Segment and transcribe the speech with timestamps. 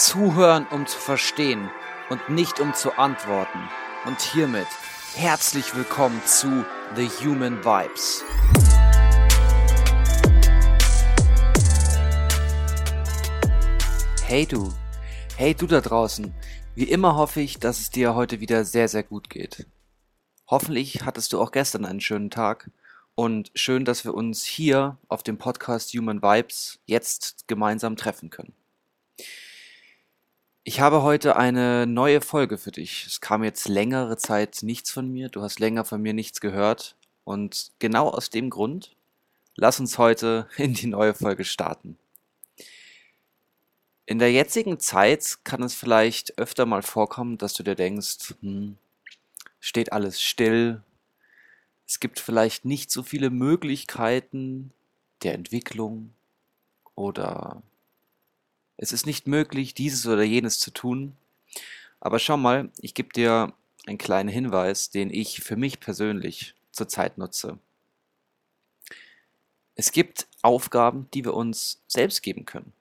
[0.00, 1.70] Zuhören, um zu verstehen
[2.08, 3.68] und nicht um zu antworten.
[4.06, 4.66] Und hiermit
[5.14, 6.64] herzlich willkommen zu
[6.96, 8.24] The Human Vibes.
[14.24, 14.72] Hey du,
[15.36, 16.32] hey du da draußen.
[16.74, 19.66] Wie immer hoffe ich, dass es dir heute wieder sehr, sehr gut geht.
[20.48, 22.70] Hoffentlich hattest du auch gestern einen schönen Tag
[23.14, 28.54] und schön, dass wir uns hier auf dem Podcast Human Vibes jetzt gemeinsam treffen können.
[30.62, 33.06] Ich habe heute eine neue Folge für dich.
[33.06, 36.96] Es kam jetzt längere Zeit nichts von mir, du hast länger von mir nichts gehört
[37.24, 38.94] und genau aus dem Grund
[39.56, 41.98] lass uns heute in die neue Folge starten.
[44.04, 48.76] In der jetzigen Zeit kann es vielleicht öfter mal vorkommen, dass du dir denkst, hm,
[49.60, 50.82] steht alles still,
[51.86, 54.72] es gibt vielleicht nicht so viele Möglichkeiten
[55.22, 56.12] der Entwicklung
[56.94, 57.62] oder
[58.82, 61.14] es ist nicht möglich, dieses oder jenes zu tun.
[62.00, 63.52] Aber schau mal, ich gebe dir
[63.86, 67.58] einen kleinen Hinweis, den ich für mich persönlich zurzeit nutze.
[69.74, 72.72] Es gibt Aufgaben, die wir uns selbst geben können.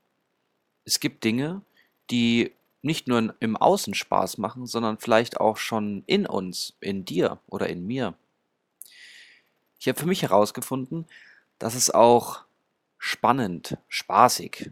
[0.85, 1.63] Es gibt Dinge,
[2.09, 7.39] die nicht nur im Außen Spaß machen, sondern vielleicht auch schon in uns, in dir
[7.47, 8.13] oder in mir.
[9.79, 11.05] Ich habe für mich herausgefunden,
[11.57, 12.45] dass es auch
[12.97, 14.71] spannend, spaßig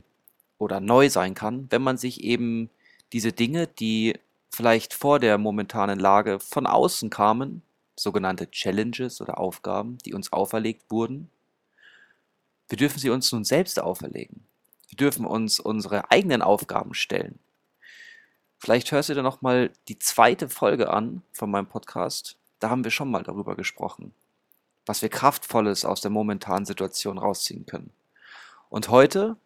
[0.57, 2.69] oder neu sein kann, wenn man sich eben
[3.13, 4.19] diese Dinge, die
[4.49, 7.61] vielleicht vor der momentanen Lage von außen kamen,
[7.95, 11.29] sogenannte Challenges oder Aufgaben, die uns auferlegt wurden,
[12.69, 14.43] wir dürfen sie uns nun selbst auferlegen.
[14.89, 17.39] Wir dürfen uns unsere eigenen Aufgaben stellen.
[18.57, 22.37] Vielleicht hörst du dir noch mal die zweite Folge an von meinem Podcast.
[22.59, 24.13] Da haben wir schon mal darüber gesprochen,
[24.85, 27.91] was wir kraftvolles aus der momentanen Situation rausziehen können.
[28.69, 29.37] Und heute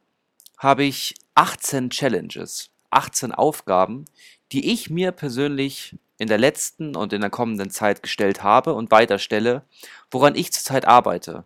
[0.61, 4.05] habe ich 18 Challenges, 18 Aufgaben,
[4.51, 8.91] die ich mir persönlich in der letzten und in der kommenden Zeit gestellt habe und
[8.91, 9.63] weiterstelle,
[10.11, 11.45] woran ich zurzeit arbeite.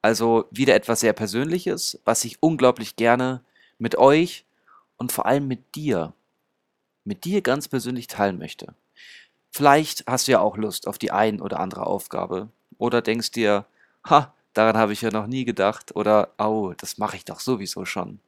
[0.00, 3.42] Also wieder etwas sehr Persönliches, was ich unglaublich gerne
[3.78, 4.44] mit euch
[4.96, 6.12] und vor allem mit dir,
[7.02, 8.74] mit dir ganz persönlich teilen möchte.
[9.50, 12.48] Vielleicht hast du ja auch Lust auf die ein oder andere Aufgabe
[12.78, 13.66] oder denkst dir,
[14.08, 17.84] ha, daran habe ich ja noch nie gedacht oder, oh, das mache ich doch sowieso
[17.84, 18.20] schon.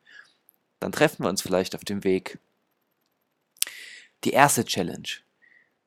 [0.80, 2.38] Dann treffen wir uns vielleicht auf dem Weg.
[4.24, 5.08] Die erste Challenge.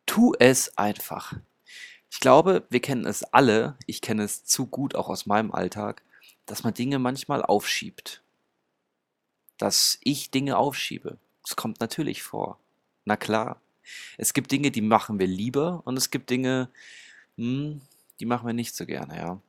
[0.05, 1.33] Tu es einfach.
[2.09, 6.01] Ich glaube, wir kennen es alle, ich kenne es zu gut auch aus meinem Alltag,
[6.45, 8.21] dass man Dinge manchmal aufschiebt.
[9.57, 11.17] Dass ich Dinge aufschiebe.
[11.43, 12.59] Das kommt natürlich vor.
[13.05, 13.61] Na klar.
[14.17, 16.69] Es gibt Dinge, die machen wir lieber und es gibt Dinge,
[17.37, 17.81] hm,
[18.19, 19.41] die machen wir nicht so gerne, ja.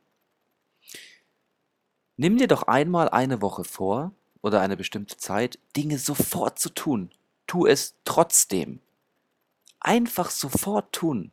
[2.17, 4.11] Nimm dir doch einmal eine Woche vor
[4.41, 7.11] oder eine bestimmte Zeit, Dinge sofort zu tun.
[7.47, 8.79] Tu es trotzdem.
[9.79, 11.31] Einfach sofort tun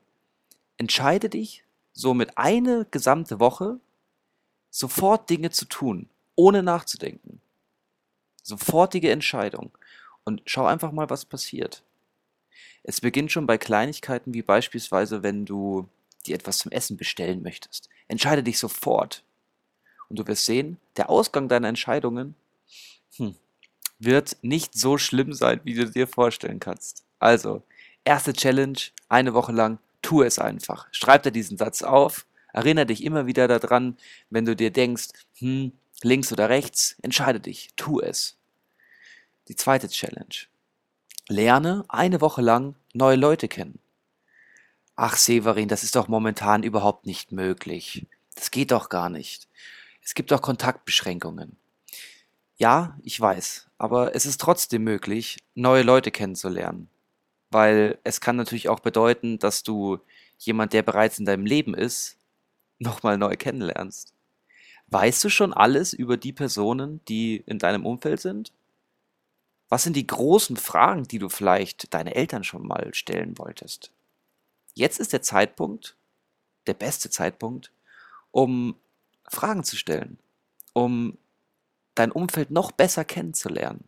[0.79, 3.81] entscheide dich, somit eine gesamte Woche
[4.71, 7.41] sofort Dinge zu tun, ohne nachzudenken.
[8.43, 9.71] Sofortige Entscheidung.
[10.25, 11.83] Und schau einfach mal, was passiert.
[12.83, 15.89] Es beginnt schon bei Kleinigkeiten wie beispielsweise, wenn du
[16.27, 17.89] dir etwas zum Essen bestellen möchtest.
[18.09, 19.23] Entscheide dich sofort.
[20.09, 22.35] Und du wirst sehen, der Ausgang deiner Entscheidungen
[23.19, 23.35] hm,
[23.99, 27.05] wird nicht so schlimm sein, wie du dir vorstellen kannst.
[27.19, 27.63] Also,
[28.05, 28.79] erste Challenge,
[29.09, 30.87] eine Woche lang tu es einfach.
[30.93, 33.97] Schreib dir diesen Satz auf, erinnere dich immer wieder daran,
[34.31, 35.73] wenn du dir denkst, hm,
[36.03, 38.37] links oder rechts, entscheide dich, tu es.
[39.49, 40.47] Die zweite Challenge.
[41.29, 43.81] Lerne eine Woche lang neue Leute kennen.
[44.95, 48.07] Ach, Severin, das ist doch momentan überhaupt nicht möglich.
[48.35, 49.49] Das geht doch gar nicht.
[50.03, 51.57] Es gibt doch Kontaktbeschränkungen.
[52.57, 56.89] Ja, ich weiß, aber es ist trotzdem möglich, neue Leute kennenzulernen
[57.51, 59.99] weil es kann natürlich auch bedeuten, dass du
[60.39, 62.19] jemand, der bereits in deinem Leben ist,
[62.79, 64.13] nochmal neu kennenlernst.
[64.89, 68.53] Weißt du schon alles über die Personen, die in deinem Umfeld sind?
[69.69, 73.91] Was sind die großen Fragen, die du vielleicht deine Eltern schon mal stellen wolltest?
[74.75, 75.97] Jetzt ist der Zeitpunkt,
[76.69, 77.73] der beste Zeitpunkt,
[78.31, 78.77] um
[79.29, 80.19] Fragen zu stellen,
[80.73, 81.19] um
[81.97, 83.85] dein Umfeld noch besser kennenzulernen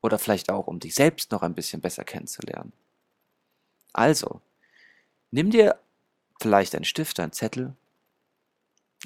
[0.00, 2.72] oder vielleicht auch, um dich selbst noch ein bisschen besser kennenzulernen.
[3.92, 4.40] Also,
[5.30, 5.80] nimm dir
[6.40, 7.74] vielleicht einen Stift, einen Zettel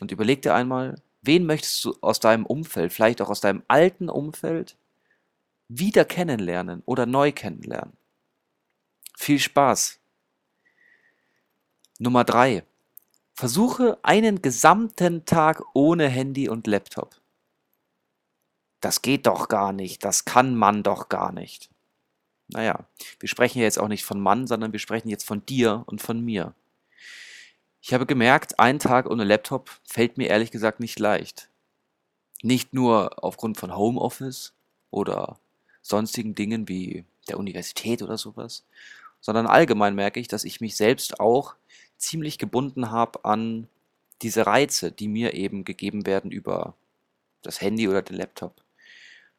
[0.01, 4.09] und überleg dir einmal, wen möchtest du aus deinem Umfeld, vielleicht auch aus deinem alten
[4.09, 4.77] Umfeld,
[5.69, 7.97] wieder kennenlernen oder neu kennenlernen.
[9.17, 10.01] Viel Spaß.
[11.99, 12.65] Nummer drei:
[13.35, 17.21] Versuche einen gesamten Tag ohne Handy und Laptop.
[18.81, 21.71] Das geht doch gar nicht, das kann man doch gar nicht.
[22.49, 22.87] Naja,
[23.21, 26.01] wir sprechen ja jetzt auch nicht von Mann, sondern wir sprechen jetzt von dir und
[26.01, 26.55] von mir.
[27.81, 31.49] Ich habe gemerkt, ein Tag ohne Laptop fällt mir ehrlich gesagt nicht leicht.
[32.43, 34.53] Nicht nur aufgrund von Homeoffice
[34.91, 35.39] oder
[35.83, 38.65] sonstigen Dingen wie der Universität oder sowas,
[39.21, 41.55] sondern allgemein merke ich, dass ich mich selbst auch
[41.97, 43.69] ziemlich gebunden habe an
[44.23, 46.75] diese Reize, die mir eben gegeben werden über
[47.43, 48.55] das Handy oder den Laptop.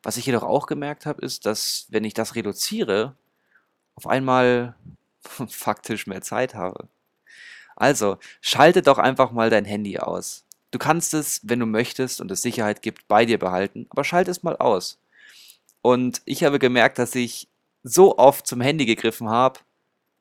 [0.03, 3.15] Was ich jedoch auch gemerkt habe, ist, dass wenn ich das reduziere,
[3.95, 4.75] auf einmal
[5.49, 6.87] faktisch mehr Zeit habe.
[7.75, 10.43] Also, schalte doch einfach mal dein Handy aus.
[10.71, 14.31] Du kannst es, wenn du möchtest und es Sicherheit gibt, bei dir behalten, aber schalte
[14.31, 14.99] es mal aus.
[15.81, 17.47] Und ich habe gemerkt, dass ich
[17.83, 19.61] so oft zum Handy gegriffen habe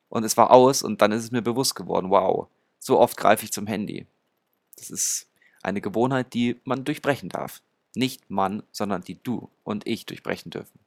[0.07, 2.47] und es war aus und dann ist es mir bewusst geworden, wow,
[2.79, 4.07] so oft greife ich zum Handy.
[4.77, 5.27] Das ist
[5.61, 7.61] eine Gewohnheit, die man durchbrechen darf.
[7.95, 10.79] Nicht man, sondern die du und ich durchbrechen dürfen.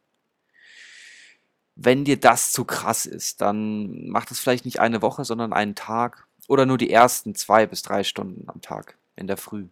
[1.74, 5.74] Wenn dir das zu krass ist, dann mach das vielleicht nicht eine Woche, sondern einen
[5.74, 9.66] Tag oder nur die ersten zwei bis drei Stunden am Tag in der Früh.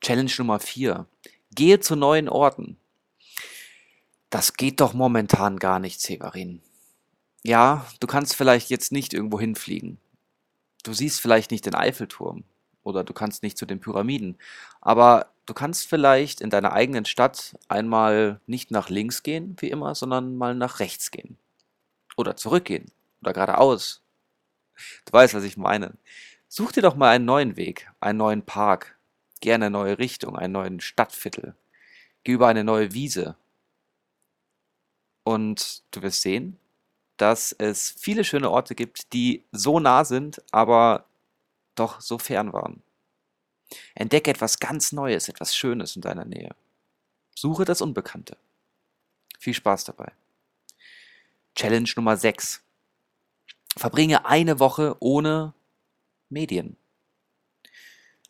[0.00, 1.06] Challenge Nummer vier:
[1.54, 2.76] Gehe zu neuen Orten.
[4.30, 6.60] Das geht doch momentan gar nicht, Severin.
[7.42, 9.98] Ja, du kannst vielleicht jetzt nicht irgendwo hinfliegen.
[10.82, 12.44] Du siehst vielleicht nicht den Eiffelturm
[12.82, 14.36] oder du kannst nicht zu den Pyramiden,
[14.80, 19.94] aber du kannst vielleicht in deiner eigenen Stadt einmal nicht nach links gehen, wie immer,
[19.94, 21.38] sondern mal nach rechts gehen.
[22.16, 22.90] Oder zurückgehen.
[23.22, 24.02] Oder geradeaus.
[25.04, 25.94] Du weißt, was ich meine.
[26.48, 28.98] Such dir doch mal einen neuen Weg, einen neuen Park,
[29.40, 31.54] gerne eine neue Richtung, einen neuen Stadtviertel.
[32.24, 33.36] Geh über eine neue Wiese.
[35.24, 36.58] Und du wirst sehen,
[37.18, 41.04] dass es viele schöne Orte gibt, die so nah sind, aber
[41.78, 42.82] doch so fern waren.
[43.94, 46.54] Entdecke etwas ganz Neues, etwas Schönes in deiner Nähe.
[47.34, 48.36] Suche das Unbekannte.
[49.38, 50.12] Viel Spaß dabei.
[51.54, 52.62] Challenge Nummer 6.
[53.76, 55.54] Verbringe eine Woche ohne
[56.30, 56.76] Medien.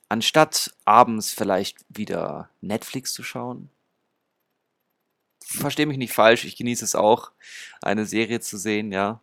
[0.09, 3.71] Anstatt abends vielleicht wieder Netflix zu schauen,
[5.45, 7.33] verstehe mich nicht falsch, ich genieße es auch,
[7.83, 9.21] eine Serie zu sehen, ja.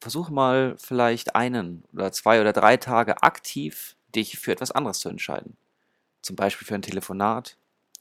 [0.00, 5.08] Versuch mal vielleicht einen oder zwei oder drei Tage aktiv dich für etwas anderes zu
[5.08, 5.56] entscheiden.
[6.22, 7.56] Zum Beispiel für ein Telefonat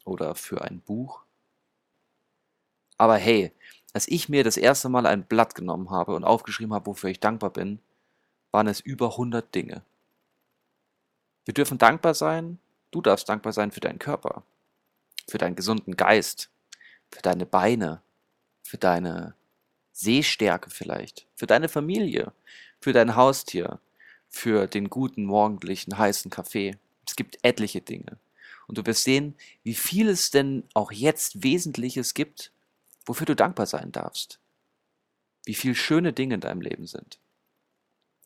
[0.05, 1.21] oder für ein Buch.
[2.97, 3.51] Aber hey,
[3.93, 7.19] als ich mir das erste Mal ein Blatt genommen habe und aufgeschrieben habe, wofür ich
[7.19, 7.79] dankbar bin,
[8.51, 9.83] waren es über 100 Dinge.
[11.45, 12.59] Wir dürfen dankbar sein,
[12.91, 14.43] du darfst dankbar sein für deinen Körper,
[15.27, 16.49] für deinen gesunden Geist,
[17.09, 18.01] für deine Beine,
[18.63, 19.33] für deine
[19.99, 22.31] Sehstärke vielleicht, für deine Familie,
[22.79, 23.79] für dein Haustier,
[24.29, 26.77] für den guten morgendlichen heißen Kaffee.
[27.05, 28.17] Es gibt etliche Dinge.
[28.67, 32.53] Und du wirst sehen, wie viel es denn auch jetzt Wesentliches gibt,
[33.05, 34.39] wofür du dankbar sein darfst.
[35.43, 37.19] Wie viel schöne Dinge in deinem Leben sind.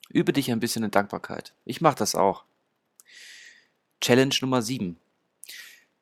[0.10, 1.54] Übe dich ein bisschen in Dankbarkeit.
[1.66, 2.44] Ich mache das auch.
[4.00, 4.98] Challenge Nummer 7.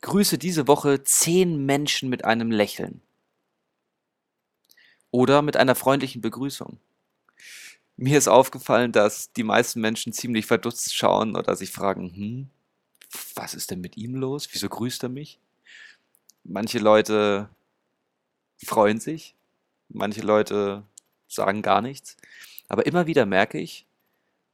[0.02, 3.02] Grüße diese Woche zehn Menschen mit einem Lächeln.
[5.12, 6.80] Oder mit einer freundlichen Begrüßung.
[7.98, 12.50] Mir ist aufgefallen, dass die meisten Menschen ziemlich verdutzt schauen oder sich fragen, hm,
[13.36, 14.48] was ist denn mit ihm los?
[14.52, 15.40] Wieso grüßt er mich?
[16.44, 17.50] Manche Leute
[18.64, 19.36] freuen sich,
[19.90, 20.84] manche Leute
[21.28, 22.18] sagen gar nichts.
[22.70, 23.86] Aber immer wieder merke ich,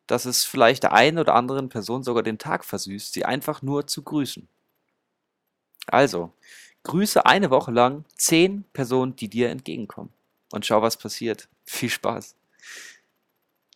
[0.07, 3.87] dass es vielleicht der einen oder anderen Person sogar den Tag versüßt, sie einfach nur
[3.87, 4.47] zu grüßen.
[5.87, 6.31] Also,
[6.83, 10.11] grüße eine Woche lang zehn Personen, die dir entgegenkommen.
[10.51, 11.47] Und schau, was passiert.
[11.65, 12.35] Viel Spaß.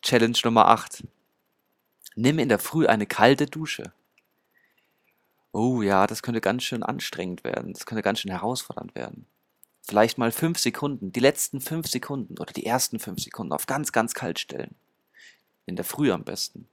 [0.01, 1.03] Challenge Nummer 8.
[2.15, 3.93] Nimm in der Früh eine kalte Dusche.
[5.51, 7.73] Oh ja, das könnte ganz schön anstrengend werden.
[7.73, 9.25] Das könnte ganz schön herausfordernd werden.
[9.81, 13.91] Vielleicht mal fünf Sekunden, die letzten fünf Sekunden oder die ersten fünf Sekunden auf ganz,
[13.91, 14.75] ganz kalt stellen.
[15.65, 16.67] In der Früh am besten.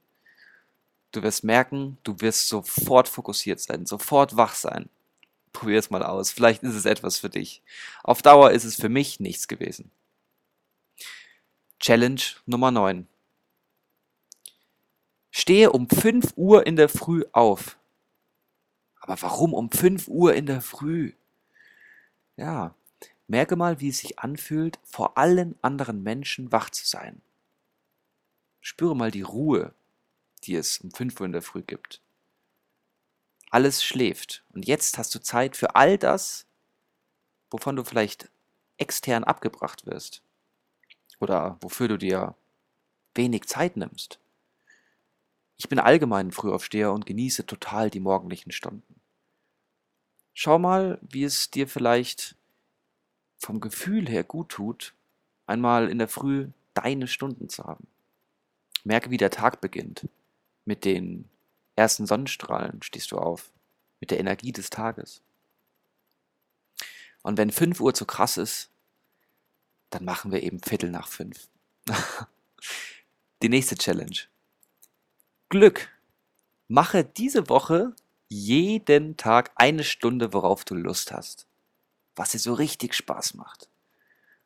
[1.11, 4.89] Du wirst merken, du wirst sofort fokussiert sein, sofort wach sein.
[5.59, 6.31] Probier es mal aus.
[6.31, 7.61] Vielleicht ist es etwas für dich.
[8.01, 9.91] Auf Dauer ist es für mich nichts gewesen.
[11.81, 13.09] Challenge Nummer 9.
[15.31, 17.77] Stehe um 5 Uhr in der Früh auf.
[19.01, 21.11] Aber warum um 5 Uhr in der Früh?
[22.37, 22.73] Ja,
[23.27, 27.21] merke mal, wie es sich anfühlt, vor allen anderen Menschen wach zu sein.
[28.61, 29.73] Spüre mal die Ruhe,
[30.45, 31.99] die es um 5 Uhr in der Früh gibt.
[33.49, 34.43] Alles schläft.
[34.53, 36.45] Und jetzt hast du Zeit für all das,
[37.49, 38.29] wovon du vielleicht
[38.77, 40.21] extern abgebracht wirst.
[41.19, 42.35] Oder wofür du dir
[43.15, 44.19] wenig Zeit nimmst.
[45.57, 49.01] Ich bin allgemein ein Frühaufsteher und genieße total die morgendlichen Stunden.
[50.33, 52.35] Schau mal, wie es dir vielleicht
[53.37, 54.93] vom Gefühl her gut tut,
[55.47, 57.87] einmal in der Früh deine Stunden zu haben.
[58.85, 60.07] Merke, wie der Tag beginnt.
[60.63, 61.29] Mit den
[61.79, 63.51] ersten Sonnenstrahlen stehst du auf.
[63.99, 65.21] Mit der Energie des Tages.
[67.21, 68.69] Und wenn 5 Uhr zu krass ist,
[69.89, 71.49] dann machen wir eben Viertel nach fünf.
[73.41, 74.17] Die nächste Challenge.
[75.49, 75.89] Glück.
[76.67, 77.95] Mache diese Woche
[78.27, 81.47] jeden Tag eine Stunde, worauf du Lust hast.
[82.15, 83.69] Was dir so richtig Spaß macht.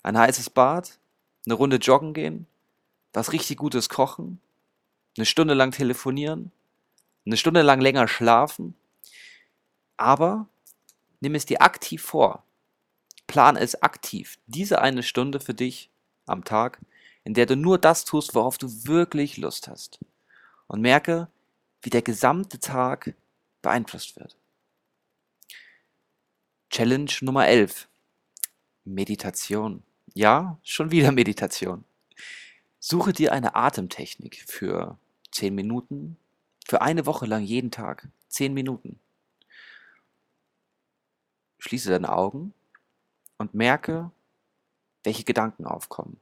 [0.03, 0.99] Ein heißes Bad,
[1.45, 2.47] eine Runde joggen gehen,
[3.11, 4.39] was richtig Gutes kochen,
[5.17, 6.51] eine Stunde lang telefonieren,
[7.25, 8.75] eine Stunde lang länger schlafen.
[9.97, 10.47] Aber
[11.19, 12.43] nimm es dir aktiv vor.
[13.27, 14.37] Plan es aktiv.
[14.47, 15.89] Diese eine Stunde für dich
[16.25, 16.79] am Tag,
[17.23, 19.99] in der du nur das tust, worauf du wirklich Lust hast.
[20.67, 21.29] Und merke,
[21.81, 23.13] wie der gesamte Tag
[23.61, 24.37] beeinflusst wird.
[26.69, 27.87] Challenge Nummer 11.
[28.83, 29.83] Meditation.
[30.13, 31.85] Ja, schon wieder Meditation.
[32.79, 34.97] Suche dir eine Atemtechnik für
[35.31, 36.17] 10 Minuten,
[36.67, 38.07] für eine Woche lang jeden Tag.
[38.29, 38.99] 10 Minuten.
[41.59, 42.53] Schließe deine Augen
[43.37, 44.11] und merke,
[45.03, 46.19] welche Gedanken aufkommen.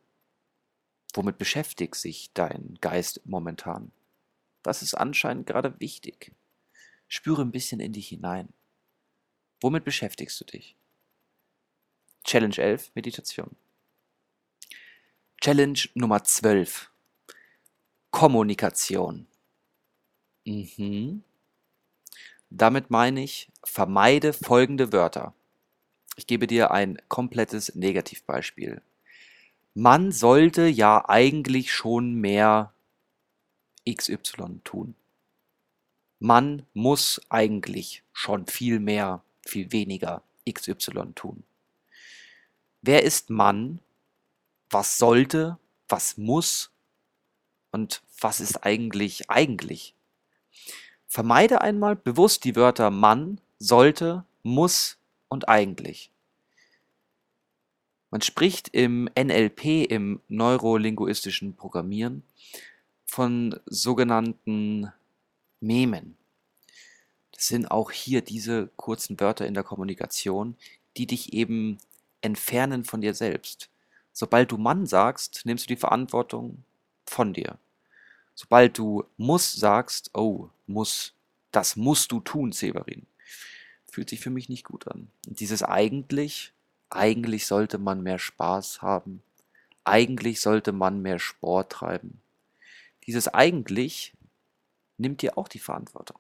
[1.14, 3.92] Womit beschäftigt sich dein Geist momentan?
[4.64, 6.32] Was ist anscheinend gerade wichtig?
[7.08, 8.50] Spüre ein bisschen in dich hinein.
[9.62, 10.76] Womit beschäftigst du dich?
[12.24, 13.56] Challenge 11, Meditation.
[15.42, 16.92] Challenge Nummer 12,
[18.12, 19.28] Kommunikation.
[20.46, 21.24] Mhm.
[22.50, 25.34] Damit meine ich, vermeide folgende Wörter.
[26.16, 28.82] Ich gebe dir ein komplettes Negativbeispiel.
[29.74, 32.74] Man sollte ja eigentlich schon mehr
[33.90, 34.96] XY tun.
[36.20, 41.44] Man muss eigentlich schon viel mehr, viel weniger XY tun.
[42.82, 43.80] Wer ist Mann?
[44.70, 45.58] Was sollte?
[45.88, 46.72] Was muss?
[47.72, 49.96] Und was ist eigentlich eigentlich?
[51.08, 56.12] Vermeide einmal bewusst die Wörter Mann, sollte, muss und eigentlich.
[58.10, 62.24] Man spricht im NLP, im neurolinguistischen Programmieren,
[63.06, 64.92] von sogenannten
[65.60, 66.18] Memen.
[67.32, 70.56] Das sind auch hier diese kurzen Wörter in der Kommunikation,
[70.98, 71.78] die dich eben
[72.22, 73.70] entfernen von dir selbst.
[74.14, 76.64] Sobald du Mann sagst, nimmst du die Verantwortung
[77.06, 77.58] von dir.
[78.36, 81.14] Sobald du muss sagst, oh, muss,
[81.52, 83.06] das musst du tun, Severin,
[83.92, 85.12] fühlt sich für mich nicht gut an.
[85.26, 86.54] Dieses eigentlich,
[86.90, 89.22] eigentlich sollte man mehr Spaß haben,
[89.84, 92.22] eigentlich sollte man mehr Sport treiben.
[93.08, 94.14] Dieses eigentlich
[94.98, 96.20] nimmt dir auch die Verantwortung.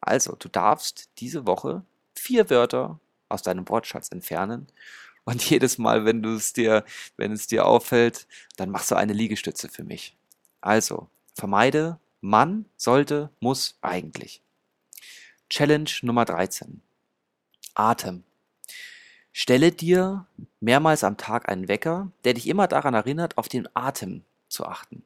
[0.00, 1.84] Also, du darfst diese Woche
[2.14, 4.66] vier Wörter aus deinem Wortschatz entfernen
[5.24, 6.84] und jedes Mal, wenn du es dir,
[7.16, 10.16] wenn es dir auffällt, dann machst du eine Liegestütze für mich.
[10.60, 14.42] Also, vermeide man, sollte, muss, eigentlich.
[15.50, 16.80] Challenge Nummer 13.
[17.74, 18.22] Atem.
[19.32, 20.26] Stelle dir
[20.60, 25.02] mehrmals am Tag einen Wecker, der dich immer daran erinnert, auf den Atem zu achten.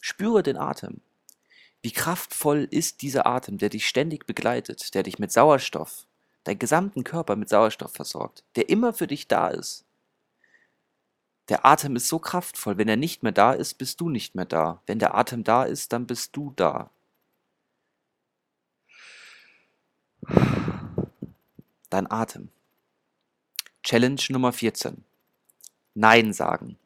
[0.00, 1.00] Spüre den Atem.
[1.82, 6.06] Wie kraftvoll ist dieser Atem, der dich ständig begleitet, der dich mit Sauerstoff,
[6.44, 9.84] deinen gesamten Körper mit Sauerstoff versorgt, der immer für dich da ist.
[11.48, 14.44] Der Atem ist so kraftvoll, wenn er nicht mehr da ist, bist du nicht mehr
[14.44, 14.82] da.
[14.86, 16.90] Wenn der Atem da ist, dann bist du da.
[21.90, 22.50] Dein Atem.
[23.82, 25.04] Challenge Nummer 14.
[25.94, 26.76] Nein sagen.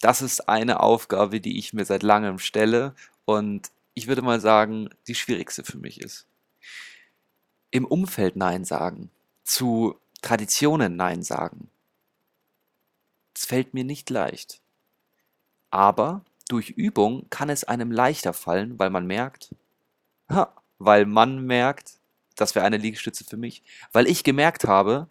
[0.00, 4.90] Das ist eine Aufgabe, die ich mir seit langem stelle und ich würde mal sagen,
[5.06, 6.26] die schwierigste für mich ist.
[7.70, 9.10] Im Umfeld Nein sagen,
[9.44, 11.70] zu Traditionen Nein sagen.
[13.34, 14.60] Es fällt mir nicht leicht.
[15.70, 19.54] Aber durch Übung kann es einem leichter fallen, weil man merkt,
[20.28, 21.98] ha, weil man merkt,
[22.36, 23.62] das wäre eine Liegestütze für mich,
[23.92, 25.08] weil ich gemerkt habe,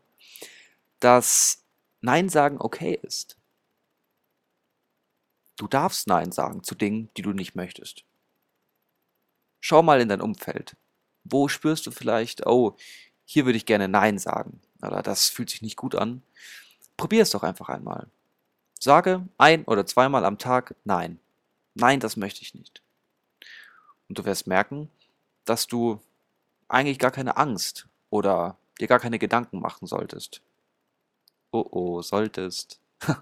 [1.00, 1.64] dass
[2.02, 3.38] Nein sagen okay ist.
[5.58, 8.06] Du darfst Nein sagen zu Dingen, die du nicht möchtest.
[9.60, 10.76] Schau mal in dein Umfeld.
[11.24, 12.76] Wo spürst du vielleicht, oh,
[13.26, 16.22] hier würde ich gerne Nein sagen oder das fühlt sich nicht gut an.
[17.04, 18.08] Probier es doch einfach einmal.
[18.80, 21.20] Sage ein oder zweimal am Tag Nein.
[21.76, 22.82] Nein, das möchte ich nicht.
[24.08, 24.90] Und du wirst merken,
[25.46, 26.00] dass du
[26.68, 30.42] eigentlich gar keine Angst oder dir gar keine Gedanken machen solltest
[31.54, 32.80] oh oh, solltest,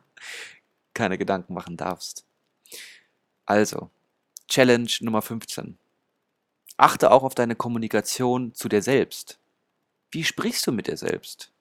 [0.93, 2.25] keine Gedanken machen darfst.
[3.45, 3.89] Also,
[4.47, 5.77] Challenge Nummer 15.
[6.77, 9.38] Achte auch auf deine Kommunikation zu dir selbst.
[10.09, 11.51] Wie sprichst du mit dir selbst?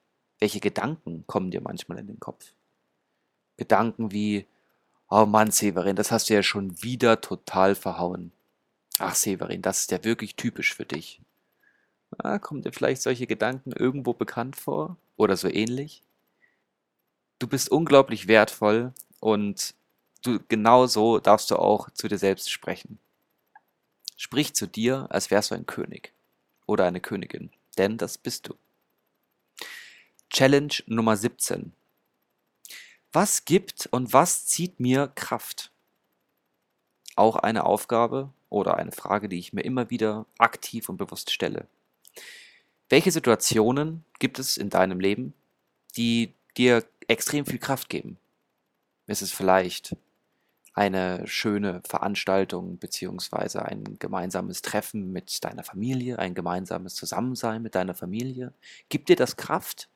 [0.41, 2.53] Welche Gedanken kommen dir manchmal in den Kopf?
[3.57, 4.47] Gedanken wie,
[5.07, 8.31] oh Mann, Severin, das hast du ja schon wieder total verhauen.
[8.97, 11.21] Ach, Severin, das ist ja wirklich typisch für dich.
[12.17, 16.01] Ah, kommen dir vielleicht solche Gedanken irgendwo bekannt vor oder so ähnlich?
[17.37, 19.75] Du bist unglaublich wertvoll und
[20.23, 22.97] du genau so darfst du auch zu dir selbst sprechen.
[24.17, 26.13] Sprich zu dir, als wärst du ein König
[26.65, 28.55] oder eine Königin, denn das bist du.
[30.31, 31.73] Challenge Nummer 17.
[33.11, 35.73] Was gibt und was zieht mir Kraft?
[37.17, 41.67] Auch eine Aufgabe oder eine Frage, die ich mir immer wieder aktiv und bewusst stelle.
[42.87, 45.33] Welche Situationen gibt es in deinem Leben,
[45.97, 48.17] die dir extrem viel Kraft geben?
[49.07, 49.97] Ist es vielleicht
[50.73, 57.95] eine schöne Veranstaltung beziehungsweise ein gemeinsames Treffen mit deiner Familie, ein gemeinsames Zusammensein mit deiner
[57.95, 58.53] Familie?
[58.87, 59.89] Gibt dir das Kraft?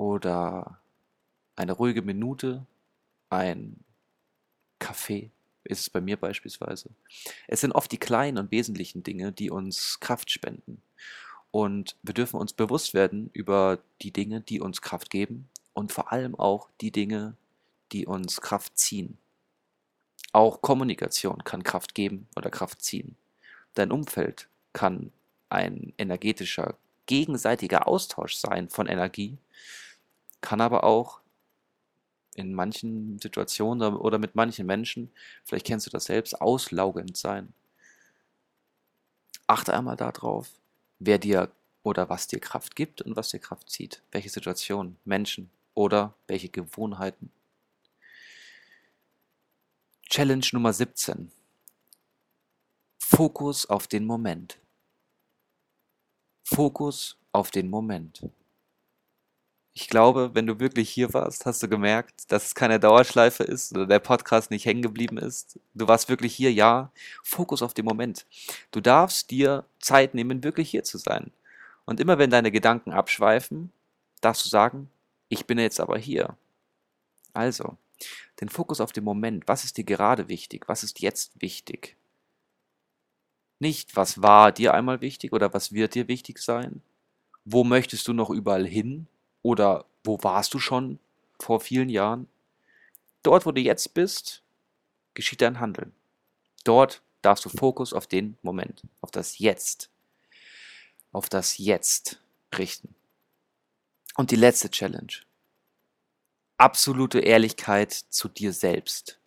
[0.00, 0.78] Oder
[1.56, 2.64] eine ruhige Minute,
[3.28, 3.84] ein
[4.78, 5.30] Kaffee,
[5.64, 6.88] ist es bei mir beispielsweise.
[7.48, 10.80] Es sind oft die kleinen und wesentlichen Dinge, die uns Kraft spenden.
[11.50, 16.10] Und wir dürfen uns bewusst werden über die Dinge, die uns Kraft geben und vor
[16.10, 17.36] allem auch die Dinge,
[17.92, 19.18] die uns Kraft ziehen.
[20.32, 23.16] Auch Kommunikation kann Kraft geben oder Kraft ziehen.
[23.74, 25.12] Dein Umfeld kann
[25.50, 29.36] ein energetischer, gegenseitiger Austausch sein von Energie,
[30.40, 31.20] kann aber auch
[32.34, 35.10] in manchen Situationen oder mit manchen Menschen,
[35.44, 37.52] vielleicht kennst du das selbst, auslaugend sein.
[39.46, 40.48] Achte einmal darauf,
[40.98, 41.50] wer dir
[41.82, 44.02] oder was dir Kraft gibt und was dir Kraft zieht.
[44.12, 47.32] Welche Situationen, Menschen oder welche Gewohnheiten.
[50.08, 51.30] Challenge Nummer 17.
[52.98, 54.58] Fokus auf den Moment.
[56.44, 58.28] Fokus auf den Moment.
[59.80, 63.72] Ich glaube, wenn du wirklich hier warst, hast du gemerkt, dass es keine Dauerschleife ist
[63.72, 65.58] oder der Podcast nicht hängen geblieben ist.
[65.72, 66.92] Du warst wirklich hier, ja.
[67.22, 68.26] Fokus auf den Moment.
[68.72, 71.32] Du darfst dir Zeit nehmen, wirklich hier zu sein.
[71.86, 73.72] Und immer wenn deine Gedanken abschweifen,
[74.20, 74.90] darfst du sagen,
[75.30, 76.36] ich bin jetzt aber hier.
[77.32, 77.78] Also,
[78.42, 79.48] den Fokus auf den Moment.
[79.48, 80.68] Was ist dir gerade wichtig?
[80.68, 81.96] Was ist jetzt wichtig?
[83.58, 86.82] Nicht, was war dir einmal wichtig oder was wird dir wichtig sein?
[87.46, 89.06] Wo möchtest du noch überall hin?
[89.42, 90.98] Oder wo warst du schon
[91.38, 92.28] vor vielen Jahren?
[93.22, 94.42] Dort, wo du jetzt bist,
[95.14, 95.92] geschieht dein Handeln.
[96.64, 99.90] Dort darfst du Fokus auf den Moment, auf das Jetzt,
[101.12, 102.20] auf das Jetzt
[102.56, 102.94] richten.
[104.16, 105.12] Und die letzte Challenge.
[106.56, 109.18] Absolute Ehrlichkeit zu dir selbst.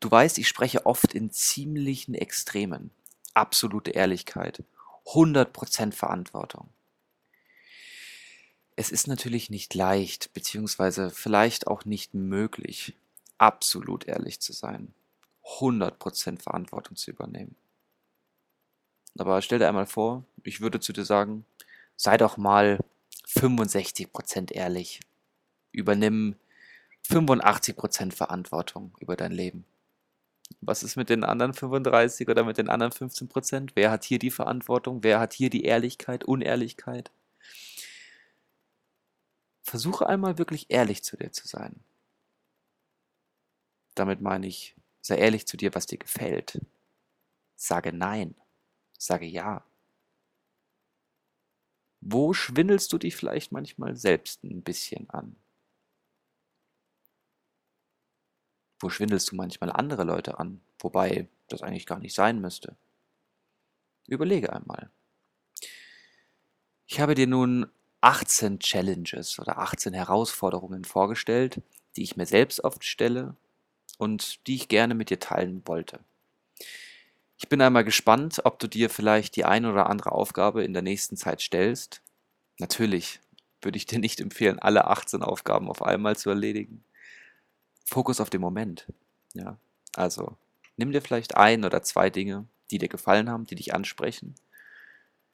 [0.00, 2.90] Du weißt, ich spreche oft in ziemlichen Extremen.
[3.34, 4.64] Absolute Ehrlichkeit.
[5.06, 6.68] 100% Verantwortung.
[8.78, 12.94] Es ist natürlich nicht leicht, beziehungsweise vielleicht auch nicht möglich,
[13.38, 14.92] absolut ehrlich zu sein,
[15.58, 17.56] 100% Verantwortung zu übernehmen.
[19.18, 21.46] Aber stell dir einmal vor, ich würde zu dir sagen,
[21.96, 22.78] sei doch mal
[23.26, 25.00] 65% ehrlich.
[25.72, 26.36] Übernimm
[27.08, 29.64] 85% Verantwortung über dein Leben.
[30.60, 33.70] Was ist mit den anderen 35 oder mit den anderen 15%?
[33.74, 35.02] Wer hat hier die Verantwortung?
[35.02, 37.10] Wer hat hier die Ehrlichkeit, Unehrlichkeit?
[39.66, 41.80] Versuche einmal wirklich ehrlich zu dir zu sein.
[43.96, 46.60] Damit meine ich, sei ehrlich zu dir, was dir gefällt.
[47.56, 48.36] Sage Nein.
[48.96, 49.66] Sage Ja.
[52.00, 55.34] Wo schwindelst du dich vielleicht manchmal selbst ein bisschen an?
[58.78, 62.76] Wo schwindelst du manchmal andere Leute an, wobei das eigentlich gar nicht sein müsste?
[64.06, 64.90] Überlege einmal.
[66.86, 67.68] Ich habe dir nun
[68.06, 71.60] 18 Challenges oder 18 Herausforderungen vorgestellt,
[71.96, 73.34] die ich mir selbst oft stelle
[73.98, 75.98] und die ich gerne mit dir teilen wollte.
[77.36, 80.82] Ich bin einmal gespannt, ob du dir vielleicht die ein oder andere Aufgabe in der
[80.82, 82.00] nächsten Zeit stellst.
[82.60, 83.18] Natürlich
[83.60, 86.84] würde ich dir nicht empfehlen, alle 18 Aufgaben auf einmal zu erledigen.
[87.84, 88.86] Fokus auf den Moment.
[89.34, 89.58] Ja,
[89.96, 90.36] also
[90.76, 94.36] nimm dir vielleicht ein oder zwei Dinge, die dir gefallen haben, die dich ansprechen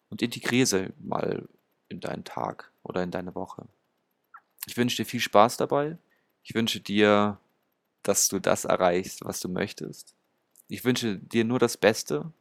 [0.08, 1.46] und integriere sie mal
[1.92, 3.66] in deinen Tag oder in deine Woche.
[4.66, 5.96] Ich wünsche dir viel Spaß dabei.
[6.42, 7.38] Ich wünsche dir,
[8.02, 10.14] dass du das erreichst, was du möchtest.
[10.68, 12.32] Ich wünsche dir nur das Beste.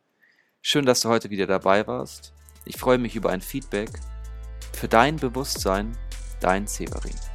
[0.61, 2.33] Schön, dass du heute wieder dabei warst.
[2.65, 3.89] Ich freue mich über ein Feedback.
[4.73, 5.97] Für dein Bewusstsein,
[6.39, 7.30] dein Severin.